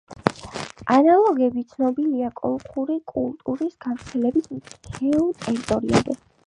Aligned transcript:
ანალოგიები 0.93 1.63
ცნობილია 1.75 2.31
კოლხური 2.41 2.97
კულტურის 3.15 3.79
გავრცელების 3.87 4.53
მთელ 4.59 5.33
ტერიტორიაზე. 5.45 6.23